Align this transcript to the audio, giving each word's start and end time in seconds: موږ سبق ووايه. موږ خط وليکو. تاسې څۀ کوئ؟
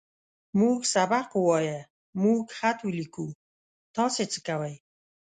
موږ 0.59 0.79
سبق 0.95 1.27
ووايه. 1.35 1.77
موږ 2.23 2.41
خط 2.57 2.79
وليکو. 2.87 3.25
تاسې 3.95 4.23
څۀ 4.31 4.39
کوئ؟ 4.47 4.75